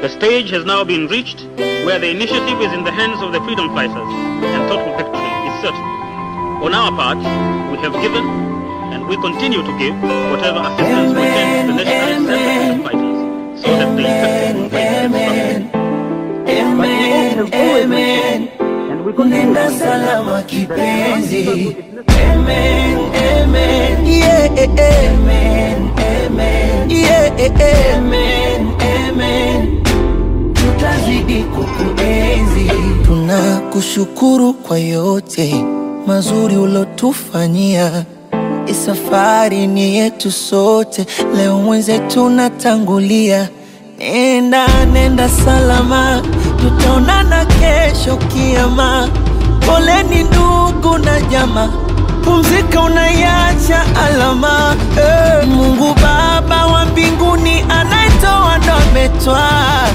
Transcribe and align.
The 0.00 0.08
stage 0.08 0.50
has 0.50 0.64
now 0.64 0.84
been 0.84 1.08
reached 1.08 1.42
where 1.58 1.98
the 1.98 2.08
initiative 2.08 2.60
is 2.60 2.72
in 2.72 2.84
the 2.84 2.92
hands 2.92 3.20
of 3.20 3.32
the 3.32 3.40
freedom 3.40 3.74
fighters 3.74 3.96
and 3.98 4.68
total 4.70 4.96
victory 4.96 5.32
is 5.50 5.54
certain. 5.60 5.82
On 6.62 6.72
our 6.72 6.92
part, 6.92 7.18
we 7.18 7.78
have 7.78 7.92
given 7.94 8.22
and 8.94 9.08
we 9.08 9.16
continue 9.16 9.60
to 9.60 9.78
give 9.78 9.94
whatever 10.30 10.60
assistance 10.70 11.14
we 11.18 11.22
can 11.22 11.66
to 11.66 11.72
the 11.74 11.84
national 11.84 12.14
and 12.14 12.28
the 12.28 12.38
freedom 12.38 12.82
fighters 12.86 13.18
so 13.60 13.68
that 13.74 13.96
the 13.96 14.04
effective 14.06 14.70
fight 14.70 14.86
can 14.86 15.66
stop. 15.66 16.48
Amen, 16.48 17.52
amen. 17.52 18.48
Nenda 19.28 19.68
Tutazidi 31.28 31.42
kukuenzi. 31.44 32.70
Tunakushukuru 33.06 34.52
kwa 34.54 34.78
yote 34.78 35.64
mazuri 36.06 36.56
ulotufanyia. 36.56 38.04
Isafari 38.66 38.96
safari 39.04 39.66
ni 39.66 39.96
yetu 39.96 40.30
sote, 40.30 41.06
leo 41.36 41.58
mwenzetu 41.58 42.28
natangulia. 42.30 43.48
Nenda, 43.98 44.66
nenda 44.92 45.28
salama, 45.28 46.22
tutaonana 46.60 47.44
kesho 47.44 48.16
kiama. 48.16 49.08
Poleni 49.66 50.22
ndugu 50.22 50.98
na 50.98 51.20
jamaa, 51.20 51.68
pumzika, 52.24 52.80
unaiacha 52.80 53.82
alama. 54.06 54.76
Eh, 54.98 55.48
Mungu 55.48 55.94
Baba 56.02 56.66
wa 56.66 56.84
mbinguni 56.84 57.64
anayetoa 57.68 58.58
ndo 58.58 58.72
ametwaa 58.72 59.87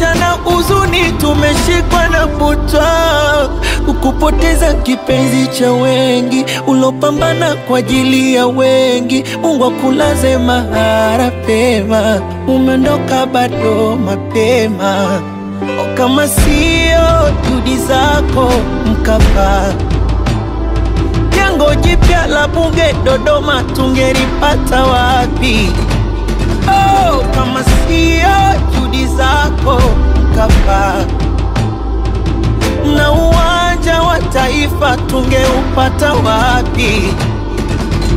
umetwacha 0.00 0.14
na 0.14 0.30
huzuni, 0.30 1.12
tumeshikwa 1.12 2.08
na 2.08 2.26
butwa, 2.26 3.50
ukupoteza 3.88 4.74
kipenzi 4.74 5.46
cha 5.46 5.72
wengi, 5.72 6.44
ulopambana 6.66 7.54
kwa 7.54 7.78
ajili 7.78 8.34
ya 8.34 8.46
wengi. 8.46 9.24
Mungu 9.42 9.64
akulaze 9.64 10.38
mahara 10.38 11.30
pema, 11.46 12.20
umeondoka 12.48 13.26
bado 13.26 13.96
mapema. 14.04 15.20
O, 15.80 15.94
kama 15.96 16.28
sio 16.28 17.30
juhudi 17.44 17.76
zako 17.76 18.50
Mkapa, 18.86 19.72
jengo 21.34 21.74
jipya 21.74 22.26
la 22.26 22.48
bunge 22.48 22.94
Dodoma 23.04 23.62
tungelipata 23.62 24.82
wapi? 24.84 25.70
Oh, 26.68 27.24
kama 27.34 27.64
sio 27.64 28.30
juhudi 28.90 29.06
zako 29.16 29.80
kapa 30.34 31.04
na 32.96 33.12
uwanja 33.12 34.02
wa 34.02 34.18
taifa 34.18 34.96
tungeupata 34.96 36.12
wapi? 36.14 37.02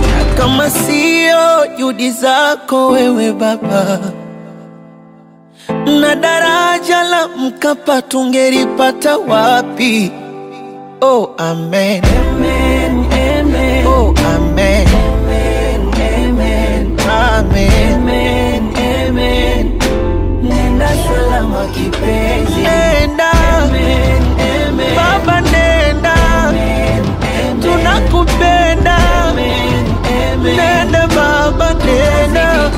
Na 0.00 0.34
kama 0.38 0.70
sio 0.70 1.66
juhudi 1.78 2.10
zako 2.10 2.88
wewe 2.88 3.32
Baba, 3.32 3.98
na 6.00 6.14
daraja 6.14 7.02
la 7.02 7.28
Mkapa 7.28 8.02
tungelipata 8.02 9.16
wapi? 9.18 10.12
Oh, 11.00 11.30
amen. 11.38 12.02
Amen, 12.04 13.06
amen. 13.12 13.86
Oh, 13.86 14.14
amen. 14.34 14.88
Amen, 14.88 14.88
kipenzi. 21.74 22.60
Nenda. 22.62 23.32
Baba 24.96 25.40
nenda. 25.40 26.14
Tunakupenda. 27.62 28.98
Nenda 30.42 31.06
baba 31.06 31.74
nenda. 31.74 32.70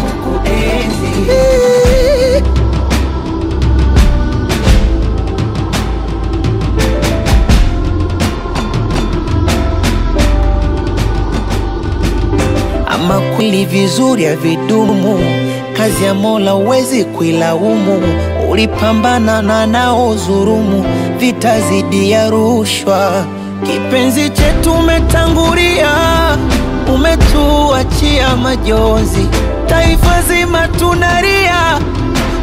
Ama 12.87 13.20
kweli 13.37 13.64
vizuri 13.64 14.25
havidumu, 14.25 15.19
kazi 15.76 16.04
ya 16.04 16.14
Mola 16.14 16.50
huwezi 16.50 17.04
kuilaumu. 17.04 18.03
Ulipambana 18.50 19.43
na 19.43 19.66
nao 19.66 20.15
dhurumu, 20.15 20.84
vita 21.19 21.61
zidi 21.61 22.11
ya 22.11 22.31
rushwa. 22.31 23.25
Kipenzi 23.66 24.31
chetu 24.31 24.72
umetangulia, 24.72 25.91
umetuachia 26.94 28.37
majonzi, 28.37 29.28
taifa 29.66 30.22
zima 30.22 30.69
tunalia, 30.69 31.78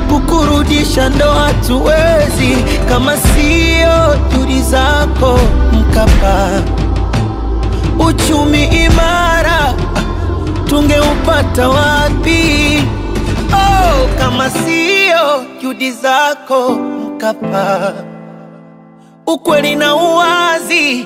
kukurudisha 0.10 1.10
ndo 1.10 1.32
hatuwezi, 1.32 2.58
kama 2.90 3.18
sio 3.18 4.16
juhudi 4.32 4.62
zako 4.62 5.40
Mkapa, 5.74 6.50
uchumi 8.00 8.64
imara 8.64 9.74
tungeupata 10.70 11.70
wapi? 11.70 12.84
Oh, 13.54 14.08
kama 14.20 14.50
sio 14.50 14.97
juhudi 15.68 15.92
zako 15.92 16.70
Mkapa, 16.72 17.94
ukweli 19.26 19.76
na 19.76 19.96
uwazi 19.96 21.06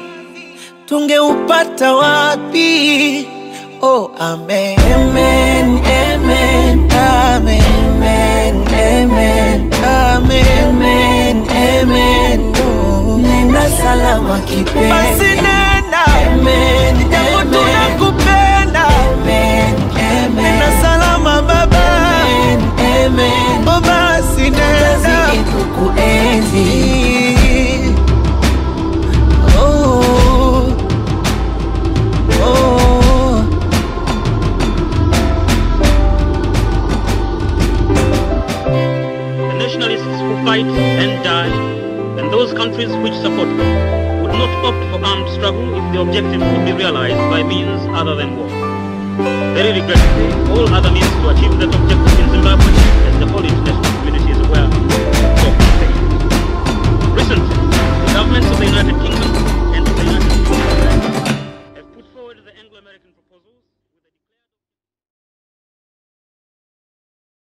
tungeupata 0.85 1.95
wapi? 1.95 3.27
Oh, 3.81 4.11
amen. 4.19 4.79
Amen, 4.95 5.79
amen, 5.85 6.91
amen, 6.91 7.61
amen, 8.03 8.67
amen, 8.67 9.73
amen, 9.83 10.43
amen, 10.63 11.47
amen. 11.49 12.53
Nenda 13.21 13.69
salama 13.69 14.39
kipenzi. 14.39 15.60
Fight 40.51 40.65
and 41.03 41.23
die, 41.23 41.53
and 42.19 42.29
those 42.29 42.51
countries 42.51 42.91
which 43.03 43.13
support 43.23 43.47
them, 43.59 43.71
would 44.21 44.33
not 44.33 44.51
opt 44.67 44.81
for 44.91 44.99
armed 45.09 45.29
struggle 45.29 45.67
if 45.79 45.85
the 45.93 46.01
objective 46.01 46.41
could 46.41 46.65
be 46.65 46.73
realized 46.73 47.23
by 47.33 47.41
means 47.41 47.79
other 47.99 48.15
than 48.15 48.35
war. 48.35 48.49
Very 49.55 49.71
regrettably, 49.79 50.29
all 50.51 50.67
other 50.77 50.91
means 50.91 51.13
to 51.21 51.29
achieve 51.29 51.55
that 51.61 51.80